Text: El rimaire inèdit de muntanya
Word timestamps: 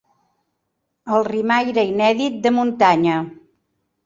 El 1.17 1.27
rimaire 1.31 1.83
inèdit 1.91 2.41
de 2.47 2.53
muntanya 2.57 3.21